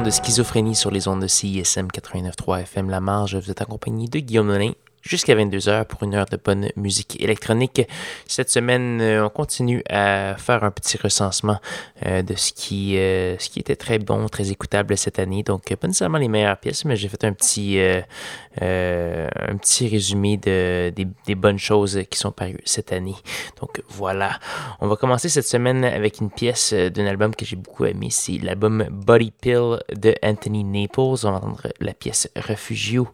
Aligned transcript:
de 0.00 0.10
Schizophrénie 0.10 0.74
sur 0.74 0.90
les 0.90 1.06
ondes 1.06 1.20
de 1.20 1.26
CISM 1.26 1.88
89.3 1.88 2.62
FM 2.62 2.88
La 2.88 3.00
Marge. 3.00 3.36
Vous 3.36 3.50
êtes 3.50 3.60
accompagné 3.60 4.08
de 4.08 4.20
Guillaume 4.20 4.46
Nonin 4.46 4.72
jusqu'à 5.02 5.34
22h 5.34 5.84
pour 5.86 6.02
une 6.04 6.14
heure 6.14 6.26
de 6.26 6.38
bonne 6.42 6.68
musique 6.76 7.20
électronique. 7.20 7.82
Cette 8.26 8.50
semaine, 8.50 9.00
euh, 9.00 9.26
on 9.26 9.28
continue 9.28 9.82
à 9.90 10.36
faire 10.38 10.64
un 10.64 10.70
petit 10.70 10.96
recensement 10.96 11.58
euh, 12.06 12.22
de 12.22 12.34
ce 12.34 12.52
qui, 12.52 12.96
euh, 12.96 13.36
ce 13.38 13.48
qui 13.48 13.58
était 13.58 13.76
très 13.76 13.98
bon, 13.98 14.28
très 14.28 14.50
écoutable 14.50 14.96
cette 14.96 15.18
année. 15.18 15.42
Donc, 15.42 15.74
pas 15.74 15.86
nécessairement 15.86 16.18
les 16.18 16.28
meilleures 16.28 16.56
pièces, 16.56 16.84
mais 16.84 16.96
j'ai 16.96 17.08
fait 17.08 17.24
un 17.24 17.32
petit, 17.32 17.78
un 17.80 19.56
petit 19.56 19.88
résumé 19.88 20.36
de, 20.36 20.92
des, 20.94 21.34
bonnes 21.34 21.58
choses 21.58 22.00
qui 22.08 22.18
sont 22.18 22.30
parues 22.30 22.60
cette 22.64 22.92
année. 22.92 23.16
Donc, 23.60 23.82
voilà. 23.88 24.38
On 24.80 24.86
va 24.86 24.96
commencer 24.96 25.28
cette 25.28 25.46
semaine 25.46 25.84
avec 25.84 26.20
une 26.20 26.30
pièce 26.30 26.72
d'un 26.72 27.06
album 27.06 27.34
que 27.34 27.44
j'ai 27.44 27.56
beaucoup 27.56 27.84
aimé. 27.86 28.08
C'est 28.10 28.38
l'album 28.38 28.86
Body 28.90 29.32
Pill 29.32 29.78
de 29.94 30.14
Anthony 30.22 30.62
Naples. 30.64 31.00
On 31.00 31.14
va 31.14 31.36
entendre 31.38 31.68
la 31.80 31.94
pièce 31.94 32.28
Refugio 32.36 33.08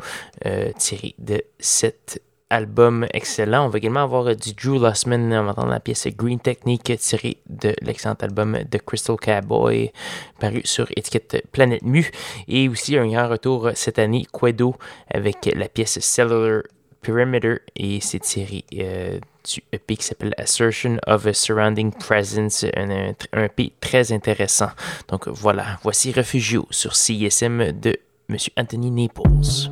tirée 0.78 1.14
de 1.18 1.42
cet 1.78 2.20
album 2.50 3.06
excellent. 3.12 3.66
On 3.66 3.68
va 3.68 3.78
également 3.78 4.02
avoir 4.02 4.26
euh, 4.26 4.34
du 4.34 4.52
Drew 4.52 4.84
Lussman. 4.84 5.32
On 5.32 5.44
va 5.44 5.50
entendre 5.50 5.70
la 5.70 5.78
pièce 5.78 6.08
Green 6.08 6.40
Technique 6.40 6.92
tirée 6.98 7.36
de 7.48 7.72
l'excellent 7.82 8.16
album 8.20 8.58
The 8.68 8.78
Crystal 8.84 9.16
Cowboy 9.16 9.92
paru 10.40 10.62
sur 10.64 10.88
étiquette 10.96 11.44
Planète 11.52 11.82
Mu. 11.82 12.10
Et 12.48 12.68
aussi 12.68 12.98
un 12.98 13.06
grand 13.06 13.28
retour 13.28 13.70
cette 13.74 14.00
année, 14.00 14.26
Quedo, 14.32 14.74
avec 15.12 15.48
la 15.54 15.68
pièce 15.68 16.00
Cellular 16.00 16.62
Perimeter 17.00 17.58
et 17.76 18.00
c'est 18.00 18.18
tiré 18.18 18.64
euh, 18.74 19.20
du 19.48 19.62
EP 19.72 19.96
qui 19.96 20.04
s'appelle 20.04 20.34
Assertion 20.36 20.96
of 21.06 21.26
a 21.26 21.32
Surrounding 21.32 21.92
Presence, 21.92 22.64
un, 22.74 23.12
un, 23.32 23.44
EP 23.44 23.72
très 23.80 24.10
intéressant. 24.10 24.70
Donc 25.06 25.28
voilà, 25.28 25.78
voici 25.84 26.10
Refugio 26.10 26.66
sur 26.70 26.96
CISM 26.96 27.70
de 27.70 27.96
M. 28.28 28.36
Anthony 28.56 28.90
Naples. 28.90 29.70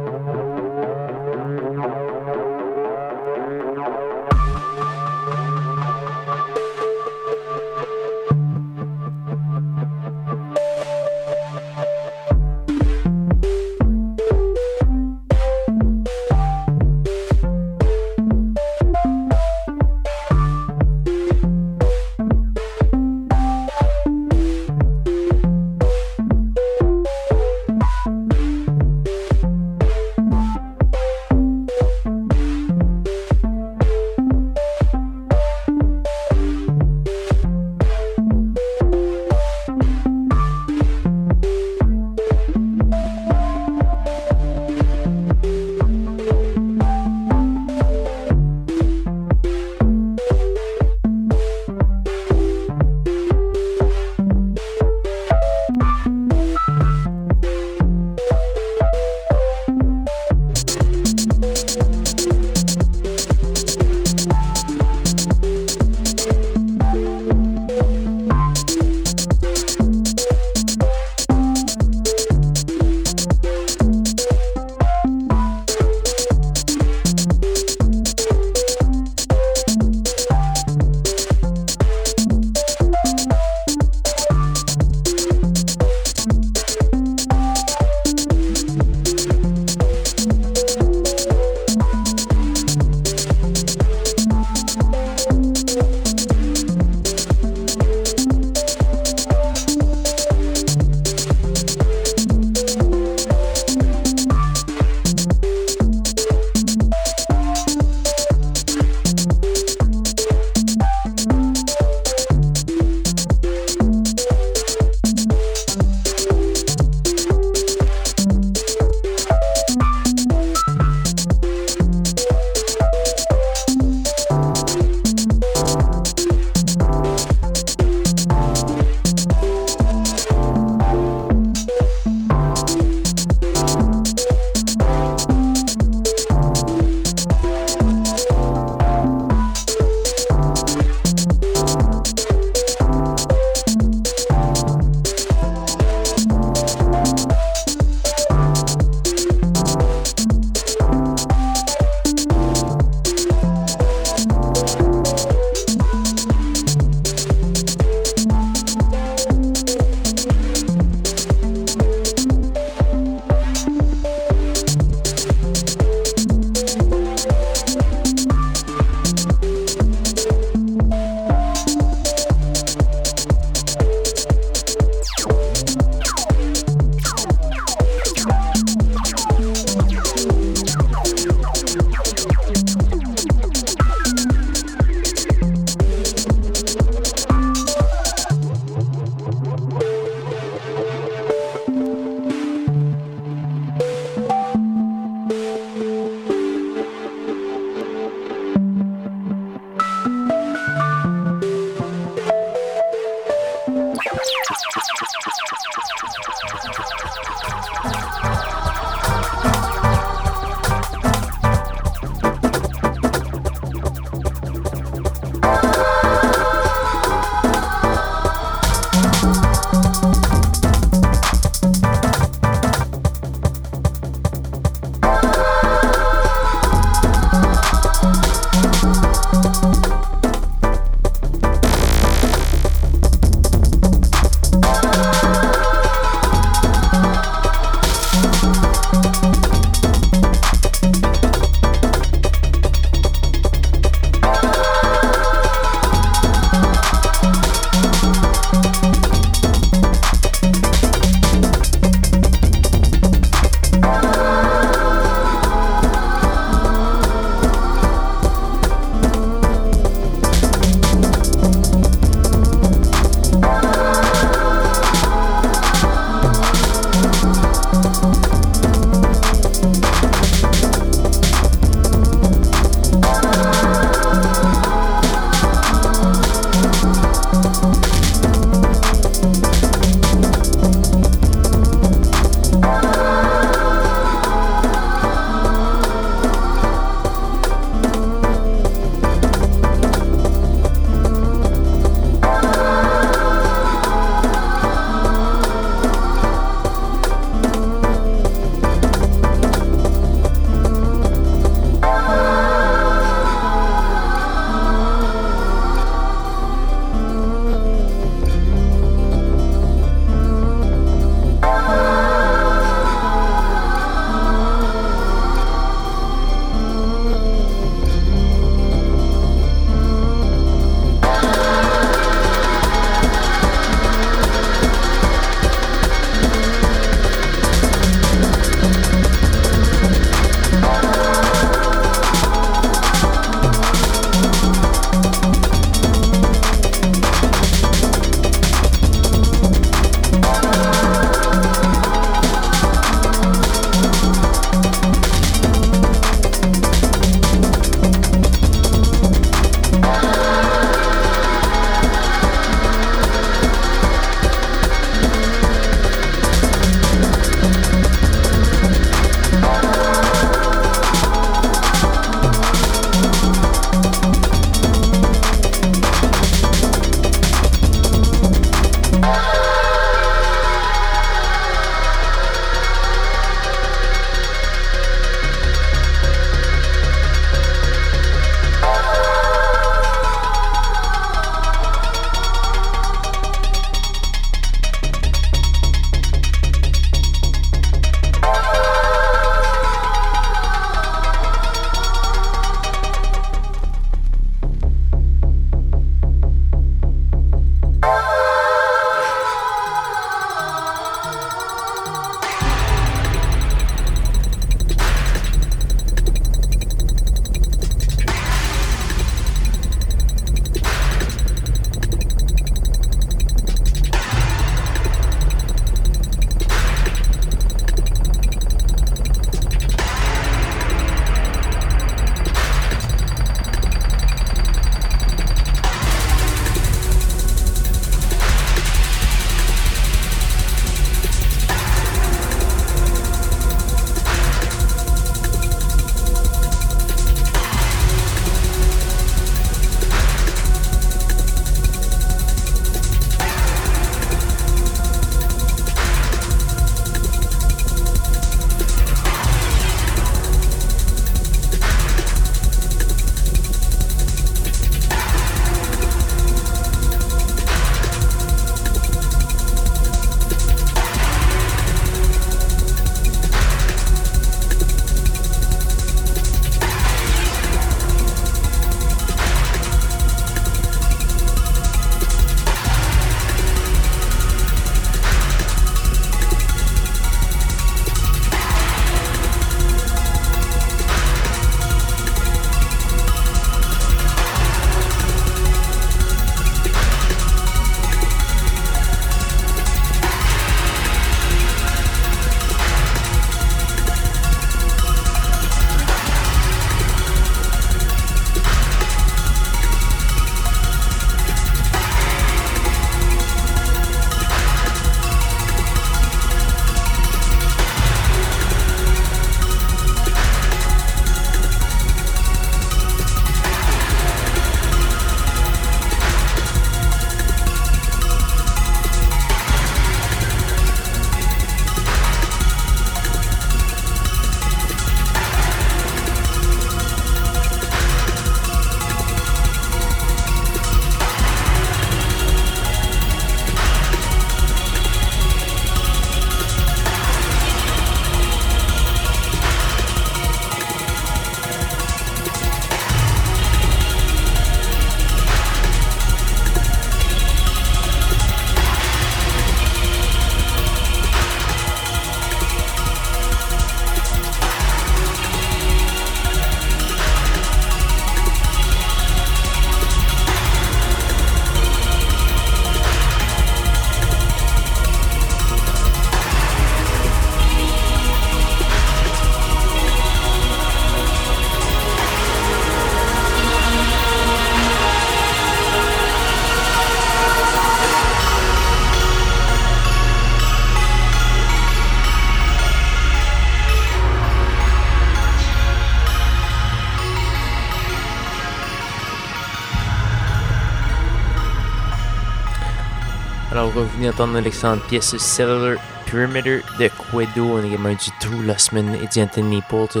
Alors, 593.74 593.86
vous 593.88 593.96
venez 593.96 594.06
d'entendre 594.06 594.38
l'excellente 594.38 594.84
pièce 594.84 595.16
Cellular 595.16 595.80
Perimeter 596.06 596.60
de 596.78 596.88
Quedo. 596.88 597.44
On 597.44 597.56
a 597.56 597.66
également 597.66 597.88
du 597.88 598.10
True 598.20 598.44
Lossman 598.46 598.94
et 598.94 599.20
Anthony 599.20 599.56
Naples. 599.56 600.00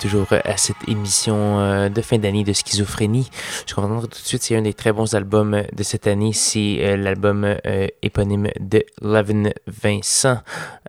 Toujours 0.00 0.26
à 0.32 0.56
cette 0.56 0.88
émission 0.88 1.60
euh, 1.60 1.88
de 1.88 2.02
fin 2.02 2.18
d'année 2.18 2.42
de 2.42 2.52
schizophrénie. 2.52 3.30
Je 3.68 3.74
comprends 3.76 4.00
tout 4.00 4.08
de 4.08 4.14
suite, 4.16 4.42
c'est 4.42 4.56
un 4.56 4.62
des 4.62 4.74
très 4.74 4.92
bons 4.92 5.14
albums 5.14 5.62
de 5.72 5.82
cette 5.84 6.08
année. 6.08 6.32
C'est 6.32 6.78
euh, 6.80 6.96
l'album 6.96 7.44
euh, 7.44 7.86
éponyme 8.02 8.48
de 8.58 8.84
Levin 9.00 9.50
Vincent. 9.68 10.38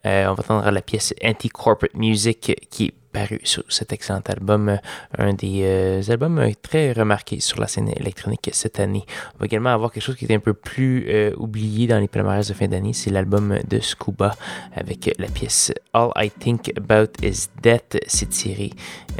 on 0.03 0.09
va 0.09 0.31
entendre 0.31 0.71
la 0.71 0.81
pièce 0.81 1.13
Anti-Corporate 1.23 1.93
Music 1.93 2.55
qui 2.71 2.85
est 2.85 2.93
paru 3.15 3.39
sur 3.43 3.63
cet 3.69 3.93
excellent 3.93 4.21
album, 4.27 4.77
un 5.17 5.33
des 5.33 5.61
euh, 5.63 6.01
albums 6.09 6.51
très 6.61 6.91
remarqués 6.91 7.39
sur 7.39 7.59
la 7.61 7.67
scène 7.67 7.89
électronique 7.89 8.49
cette 8.51 8.79
année. 8.79 9.05
On 9.35 9.39
va 9.39 9.45
également 9.45 9.69
avoir 9.69 9.91
quelque 9.91 10.03
chose 10.03 10.17
qui 10.17 10.25
est 10.25 10.35
un 10.35 10.39
peu 10.39 10.53
plus 10.53 11.05
euh, 11.07 11.31
oublié 11.37 11.87
dans 11.87 11.99
les 11.99 12.09
palmarès 12.09 12.47
de 12.47 12.53
fin 12.53 12.67
d'année, 12.67 12.93
c'est 12.93 13.11
l'album 13.11 13.57
de 13.67 13.79
Scuba 13.79 14.35
avec 14.75 15.09
la 15.17 15.27
pièce 15.27 15.71
All 15.93 16.11
I 16.17 16.29
Think 16.29 16.73
About 16.77 17.11
Is 17.23 17.47
Death. 17.63 17.97
C'est 18.07 18.29
tiré 18.29 18.71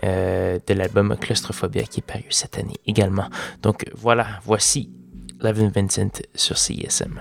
euh, 0.03 0.59
de 0.67 0.73
l'album 0.73 1.15
Claustrophobia 1.19 1.83
qui 1.83 2.01
est 2.01 2.03
paru 2.03 2.25
cette 2.29 2.57
année 2.59 2.75
également. 2.85 3.29
Donc 3.61 3.85
voilà, 3.95 4.27
voici 4.43 4.89
Levin 5.39 5.69
Vincent 5.69 6.21
sur 6.35 6.57
CISM. 6.57 7.19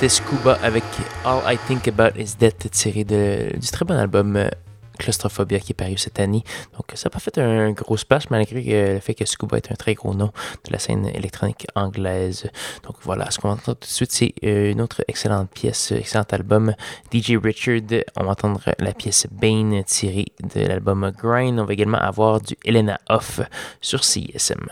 C'était 0.00 0.14
Scuba 0.14 0.58
avec 0.62 0.84
All 1.26 1.42
I 1.44 1.58
Think 1.68 1.88
About 1.88 2.18
Is 2.18 2.34
Death, 2.40 2.70
tiré 2.70 3.04
de, 3.04 3.54
du 3.54 3.70
très 3.70 3.84
bon 3.84 3.96
album 3.96 4.34
euh, 4.34 4.48
Claustrophobia 4.98 5.60
qui 5.60 5.72
est 5.72 5.74
paru 5.74 5.98
cette 5.98 6.18
année. 6.18 6.42
Donc, 6.72 6.86
ça 6.94 7.10
n'a 7.10 7.10
pas 7.10 7.18
fait 7.18 7.36
un 7.36 7.72
gros 7.72 7.98
splash 7.98 8.30
malgré 8.30 8.94
le 8.94 9.00
fait 9.00 9.12
que 9.12 9.26
Scuba 9.26 9.58
est 9.58 9.70
un 9.70 9.74
très 9.74 9.92
gros 9.92 10.14
nom 10.14 10.32
de 10.64 10.72
la 10.72 10.78
scène 10.78 11.04
électronique 11.08 11.66
anglaise. 11.74 12.48
Donc, 12.82 12.96
voilà, 13.02 13.30
ce 13.30 13.40
qu'on 13.40 13.50
entend 13.50 13.74
tout 13.74 13.80
de 13.80 13.84
suite, 13.84 14.10
c'est 14.10 14.32
euh, 14.42 14.72
une 14.72 14.80
autre 14.80 15.04
excellente 15.06 15.50
pièce, 15.50 15.92
excellent 15.92 16.24
album. 16.30 16.74
DJ 17.12 17.32
Richard, 17.32 17.82
on 18.16 18.24
va 18.24 18.30
entendre 18.30 18.62
la 18.78 18.94
pièce 18.94 19.26
Bane 19.30 19.84
tirée 19.84 20.28
de 20.54 20.62
l'album 20.62 21.12
Grind. 21.14 21.60
On 21.60 21.66
va 21.66 21.74
également 21.74 21.98
avoir 21.98 22.40
du 22.40 22.56
Elena 22.64 22.98
Off 23.10 23.42
sur 23.82 24.02
CSM. 24.02 24.66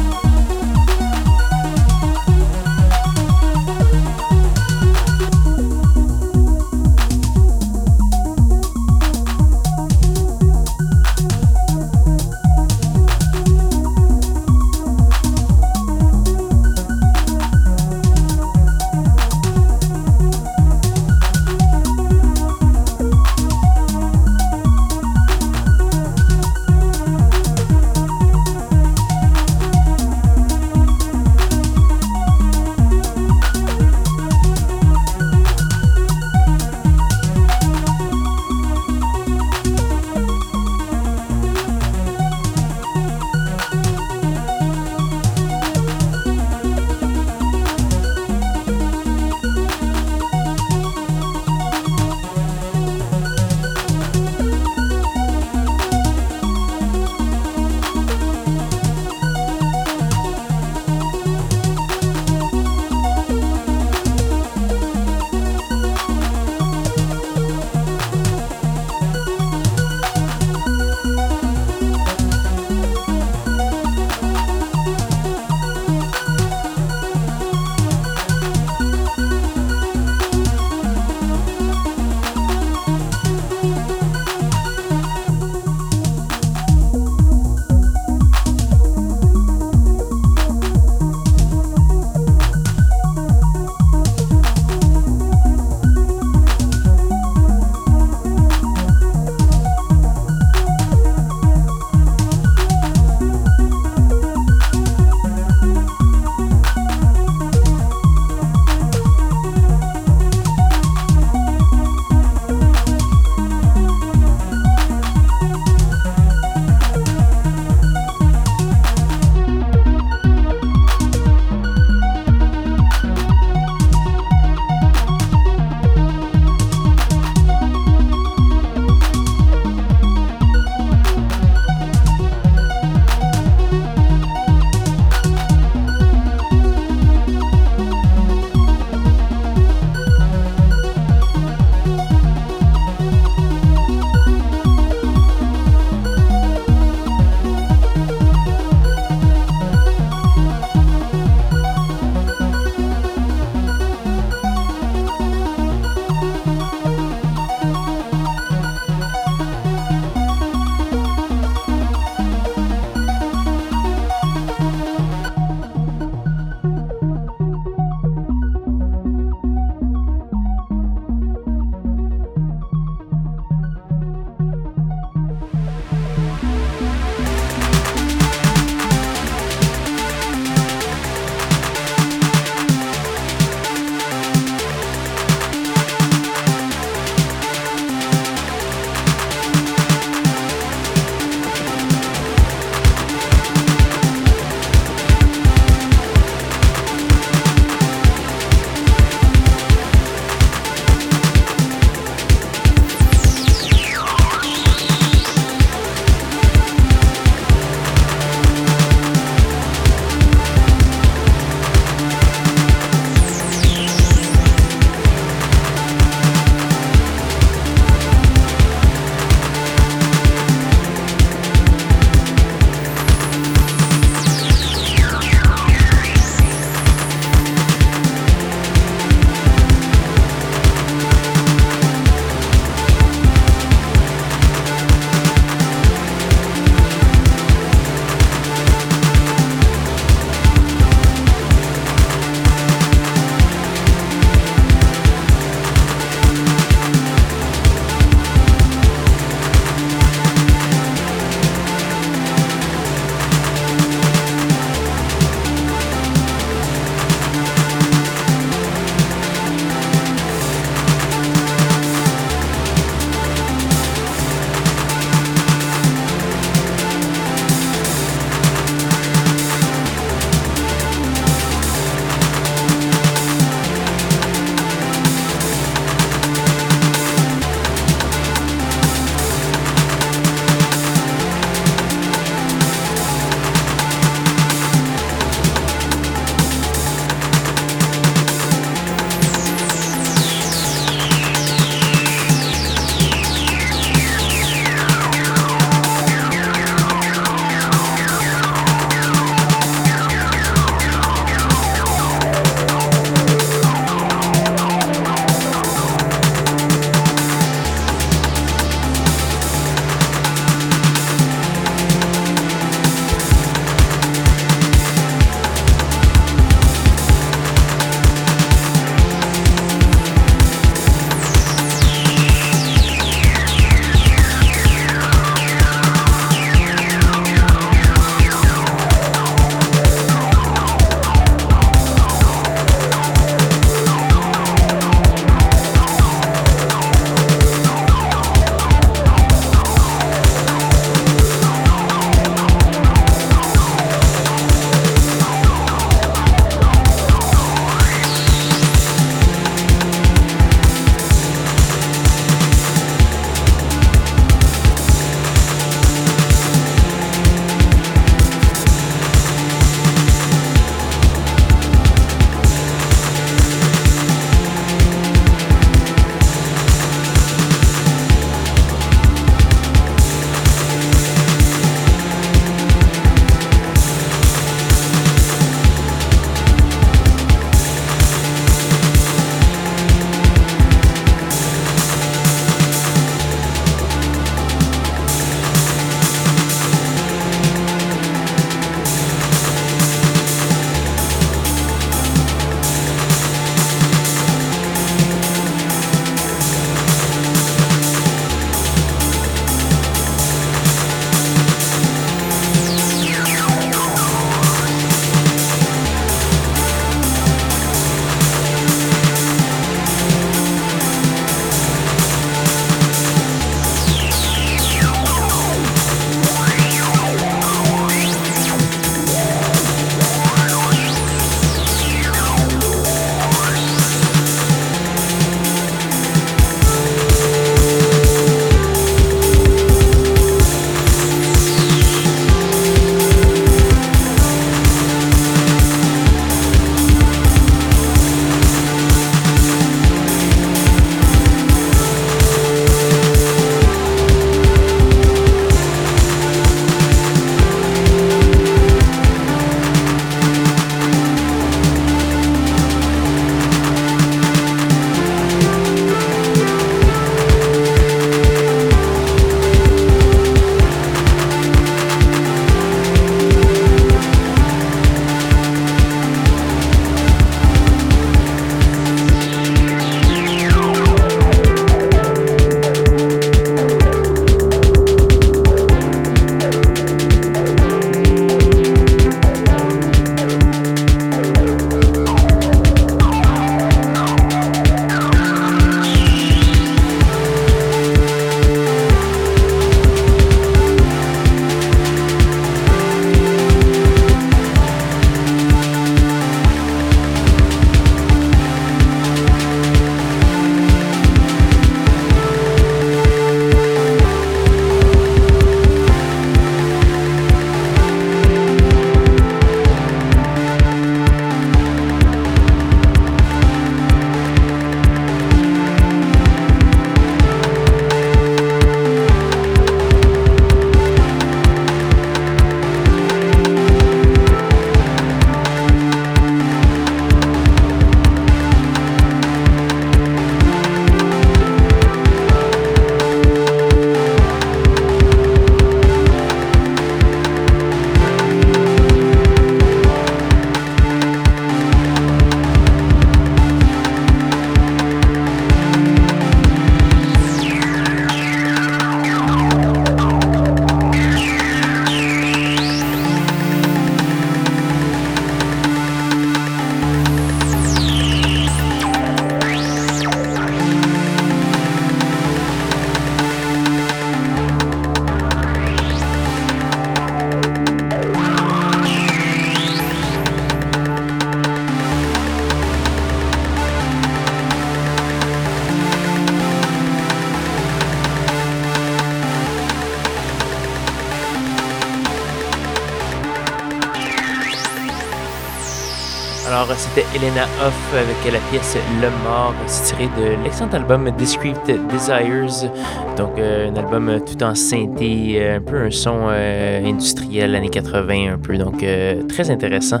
C'était 586.84 587.06
Elena 587.16 587.44
Hoff 587.64 587.94
avec 587.94 588.32
la 588.32 588.38
pièce 588.50 588.76
Le 589.00 589.08
Mort, 589.24 589.54
c'est 589.66 589.94
tiré 589.94 590.08
de 590.18 590.42
l'excellent 590.42 590.70
album 590.72 591.10
Discreet 591.16 591.54
Desires, 591.90 592.70
donc 593.16 593.38
euh, 593.38 593.70
un 593.70 593.76
album 593.76 594.20
tout 594.20 594.42
en 594.42 594.54
synthé, 594.54 595.36
euh, 595.36 595.56
un 595.56 595.60
peu 595.60 595.76
un 595.78 595.90
son 595.90 596.28
euh, 596.28 596.84
industriel 596.84 597.54
années 597.54 597.70
80 597.70 598.34
un 598.34 598.38
peu, 598.38 598.58
donc 598.58 598.84
très 599.28 599.50
intéressant. 599.50 600.00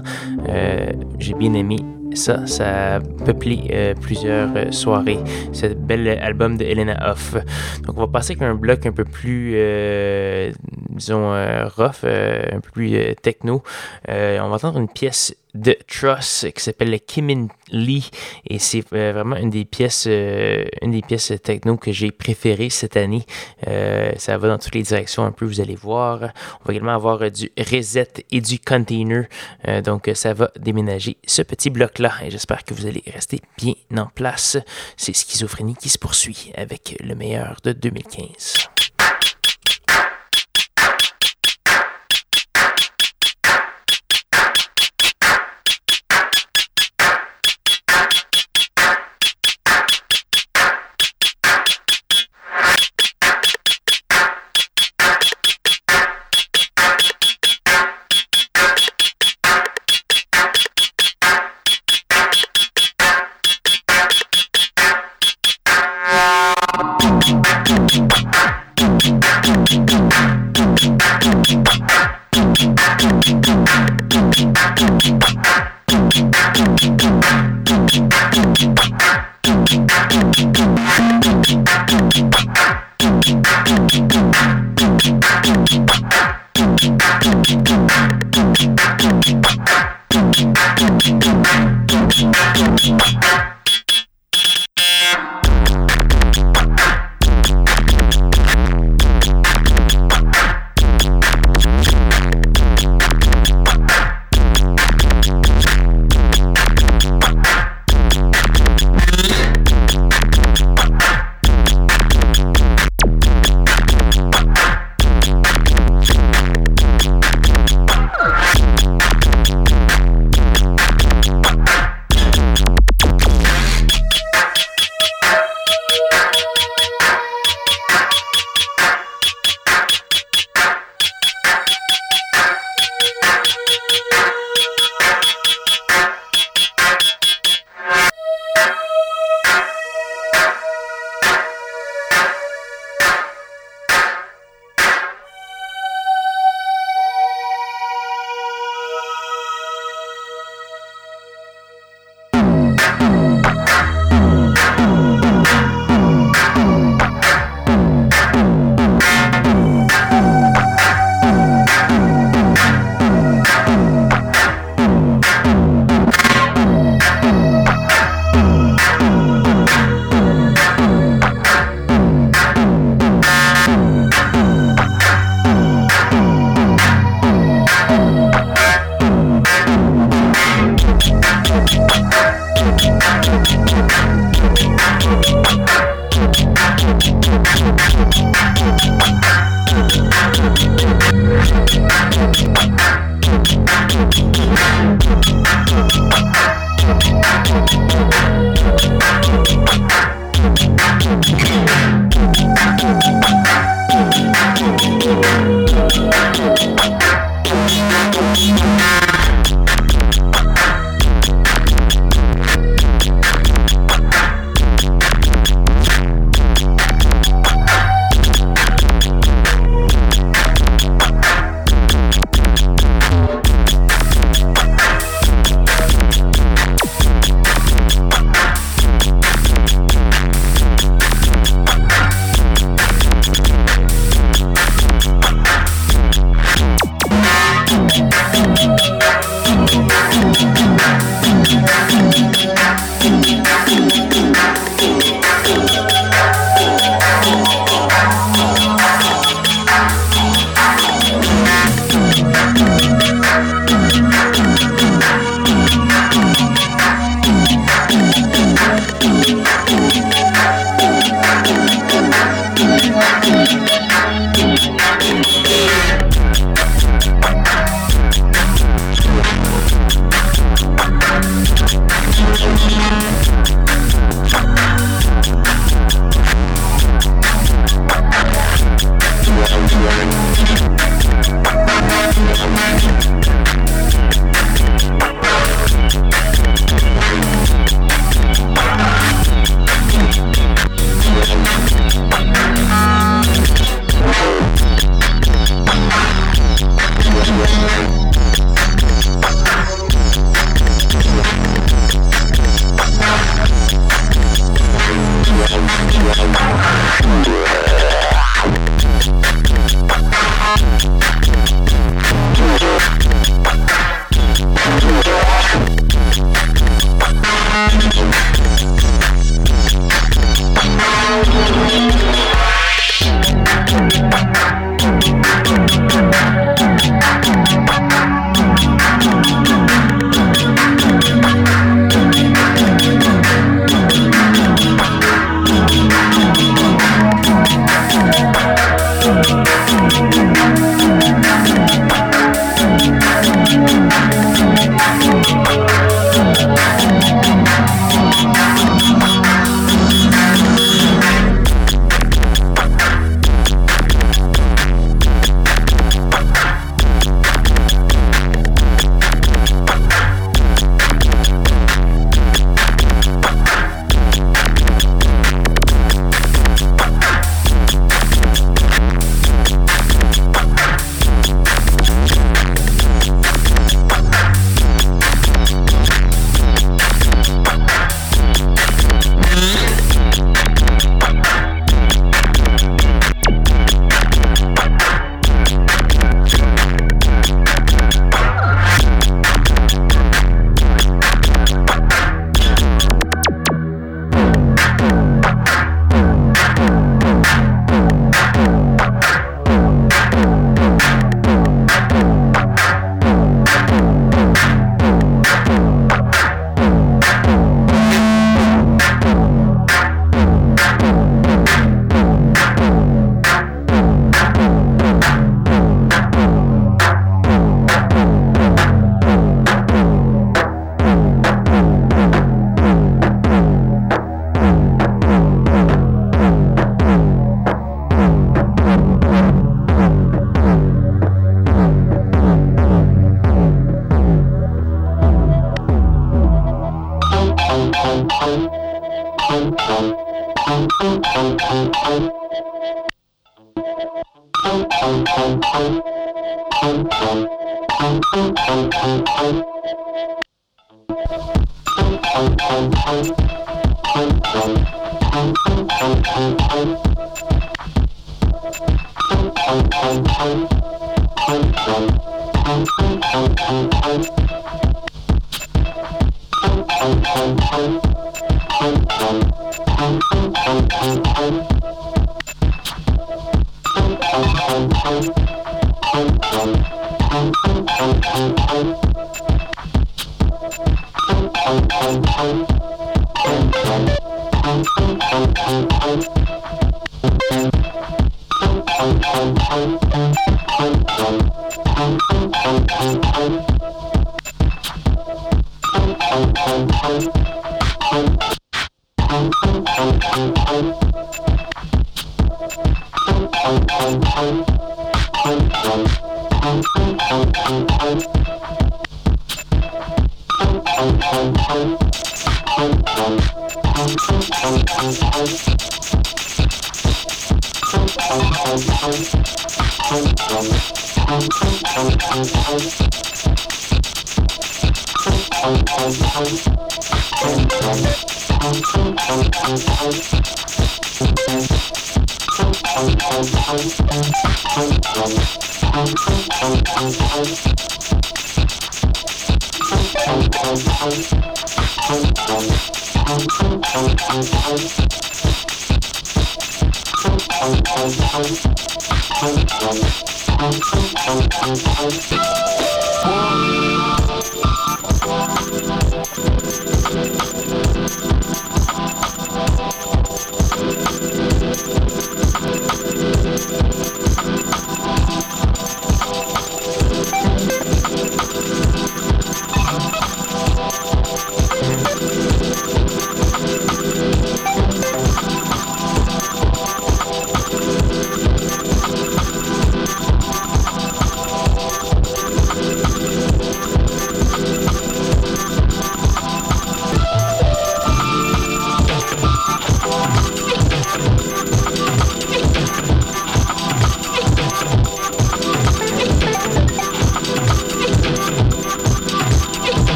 J'ai 1.18 1.34
bien 1.34 1.54
aimé 1.54 1.76
ça, 2.12 2.46
ça 2.46 2.98
peuplé 3.24 3.94
plusieurs 4.00 4.50
soirées, 4.72 5.18
ce 5.52 5.66
bel 5.66 6.06
album 6.08 6.58
de 6.58 6.64
Elena 6.64 7.10
Hoff. 7.10 7.34
Donc 7.86 7.96
on 7.96 8.00
va 8.00 8.08
passer 8.08 8.32
avec 8.32 8.42
un 8.42 8.54
bloc 8.54 8.84
un 8.84 8.92
peu 8.92 9.04
plus, 9.04 9.56
disons, 10.94 11.30
rough, 11.76 12.04
un 12.04 12.60
peu 12.60 12.70
plus 12.72 13.14
techno. 13.22 13.62
on 14.08 14.48
va 14.48 14.54
entendre 14.54 14.78
une 14.78 14.88
pièce 14.88 15.34
de 15.54 15.76
Truss 15.86 16.46
qui 16.54 16.62
s'appelle 16.62 16.98
Kim 17.00 17.48
Lee 17.70 18.10
et 18.46 18.58
c'est 18.58 18.84
euh, 18.92 19.12
vraiment 19.12 19.36
une 19.36 19.50
des 19.50 19.64
pièces 19.64 20.06
euh, 20.08 20.64
une 20.82 20.90
des 20.90 21.02
pièces 21.02 21.32
techno 21.42 21.76
que 21.76 21.92
j'ai 21.92 22.10
préférées 22.10 22.70
cette 22.70 22.96
année. 22.96 23.24
Euh, 23.68 24.12
ça 24.16 24.36
va 24.36 24.48
dans 24.48 24.58
toutes 24.58 24.74
les 24.74 24.82
directions 24.82 25.24
un 25.24 25.30
peu, 25.30 25.44
vous 25.44 25.60
allez 25.60 25.76
voir. 25.76 26.32
On 26.60 26.64
va 26.64 26.72
également 26.74 26.94
avoir 26.94 27.30
du 27.30 27.50
reset 27.56 28.24
et 28.30 28.40
du 28.40 28.58
container. 28.58 29.26
donc 29.84 30.10
ça 30.14 30.34
va 30.34 30.50
déménager 30.58 31.16
ce 31.26 31.42
petit 31.42 31.70
bloc 31.70 31.98
là 31.98 32.12
et 32.22 32.30
j'espère 32.30 32.64
que 32.64 32.74
vous 32.74 32.86
allez 32.86 33.02
rester 33.12 33.40
bien 33.56 33.74
en 33.96 34.06
place. 34.06 34.56
C'est 34.96 35.14
schizophrénie 35.14 35.76
qui 35.76 35.88
se 35.88 35.98
poursuit 35.98 36.52
avec 36.56 36.96
le 37.02 37.14
meilleur 37.14 37.58
de 37.62 37.72
2015. 37.72 38.68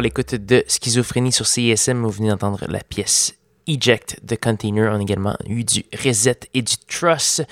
L'écoute 0.00 0.34
de 0.34 0.64
Schizophrénie 0.66 1.32
sur 1.32 1.46
CISM. 1.46 2.02
Vous 2.02 2.10
venez 2.10 2.28
d'entendre 2.28 2.64
la 2.68 2.80
pièce 2.80 3.37
Eject 3.68 4.20
the 4.26 4.40
Container. 4.40 4.90
On 4.90 4.98
a 4.98 5.02
également 5.02 5.36
eu 5.46 5.62
du 5.62 5.84
Reset 6.02 6.40
et 6.54 6.62
du 6.62 6.74
Truss. 6.88 7.42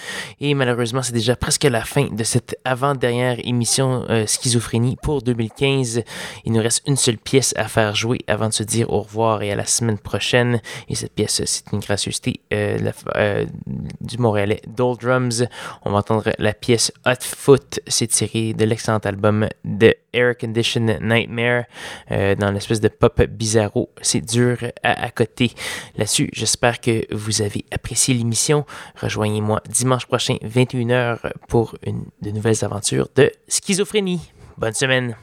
Et 0.40 0.54
malheureusement, 0.54 1.02
c'est 1.02 1.12
déjà 1.12 1.36
presque 1.36 1.64
la 1.64 1.84
fin 1.84 2.06
de 2.06 2.24
cette 2.24 2.58
avant-dernière 2.64 3.38
émission 3.46 4.04
euh, 4.08 4.26
Schizophrénie 4.26 4.96
pour 5.02 5.22
2015. 5.22 6.02
Il 6.46 6.52
nous 6.52 6.62
reste 6.62 6.82
une 6.86 6.96
seule 6.96 7.18
pièce 7.18 7.52
à 7.56 7.68
faire 7.68 7.94
jouer 7.94 8.20
avant 8.26 8.48
de 8.48 8.54
se 8.54 8.62
dire 8.62 8.90
au 8.90 9.02
revoir 9.02 9.42
et 9.42 9.52
à 9.52 9.56
la 9.56 9.66
semaine 9.66 9.98
prochaine. 9.98 10.60
Et 10.88 10.94
cette 10.94 11.12
pièce, 11.12 11.42
c'est 11.44 11.70
une 11.72 11.80
gracieuseté 11.80 12.40
euh, 12.52 12.78
euh, 13.16 13.44
du 14.00 14.16
Montréalais 14.16 14.62
Doldrums. 14.66 15.46
On 15.84 15.90
va 15.90 15.98
entendre 15.98 16.32
la 16.38 16.54
pièce 16.54 16.92
Hot 17.04 17.22
Foot. 17.22 17.80
C'est 17.86 18.06
tiré 18.06 18.54
de 18.54 18.64
l'excellent 18.64 18.98
album 18.98 19.48
de 19.64 19.94
Air 20.14 20.36
Condition 20.38 20.98
Nightmare 21.02 21.64
dans 22.10 22.50
l'espèce 22.50 22.80
de 22.80 22.88
pop 22.88 23.22
bizarro. 23.24 23.90
C'est 24.00 24.22
dur 24.22 24.56
à, 24.82 25.04
à 25.04 25.10
côté. 25.10 25.52
J'espère 26.32 26.80
que 26.80 27.06
vous 27.14 27.42
avez 27.42 27.64
apprécié 27.72 28.14
l'émission. 28.14 28.64
Rejoignez-moi 29.00 29.62
dimanche 29.68 30.06
prochain, 30.06 30.36
21h, 30.44 31.32
pour 31.48 31.76
une, 31.84 32.04
de 32.22 32.30
nouvelles 32.30 32.64
aventures 32.64 33.08
de 33.14 33.32
schizophrénie. 33.48 34.20
Bonne 34.58 34.74
semaine. 34.74 35.16